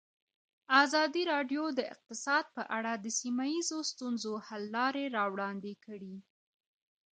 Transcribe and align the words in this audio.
ازادي 0.83 1.23
راډیو 1.33 1.63
د 1.73 1.79
اقتصاد 1.93 2.45
په 2.55 2.63
اړه 2.77 2.93
د 2.97 3.05
سیمه 3.19 3.45
ییزو 3.53 3.79
ستونزو 3.91 4.31
حل 4.47 4.63
لارې 4.77 5.05
راوړاندې 5.17 5.73
کړې. 5.85 6.15